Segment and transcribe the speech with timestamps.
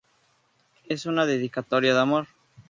[0.87, 2.27] Es una dedicatoria de amor.